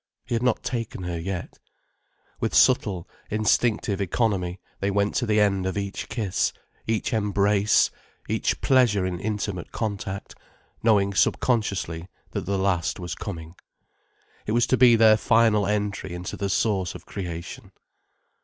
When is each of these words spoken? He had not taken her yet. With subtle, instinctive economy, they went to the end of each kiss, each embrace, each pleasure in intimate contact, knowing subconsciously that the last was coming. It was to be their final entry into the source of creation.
He 0.25 0.33
had 0.33 0.41
not 0.41 0.63
taken 0.63 1.03
her 1.03 1.19
yet. 1.19 1.59
With 2.39 2.55
subtle, 2.55 3.07
instinctive 3.29 4.01
economy, 4.01 4.59
they 4.79 4.89
went 4.89 5.13
to 5.17 5.27
the 5.27 5.39
end 5.39 5.67
of 5.67 5.77
each 5.77 6.09
kiss, 6.09 6.53
each 6.87 7.13
embrace, 7.13 7.91
each 8.27 8.61
pleasure 8.61 9.05
in 9.05 9.19
intimate 9.19 9.71
contact, 9.71 10.33
knowing 10.81 11.13
subconsciously 11.13 12.07
that 12.31 12.47
the 12.47 12.57
last 12.57 12.99
was 12.99 13.13
coming. 13.13 13.53
It 14.47 14.53
was 14.53 14.65
to 14.65 14.75
be 14.77 14.95
their 14.95 15.17
final 15.17 15.67
entry 15.67 16.13
into 16.15 16.35
the 16.35 16.49
source 16.49 16.95
of 16.95 17.05
creation. 17.05 17.71